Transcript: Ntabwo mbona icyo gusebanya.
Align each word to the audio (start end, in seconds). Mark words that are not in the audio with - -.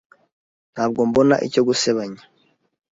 Ntabwo 0.73 0.99
mbona 1.09 1.35
icyo 1.47 1.61
gusebanya. 1.67 2.21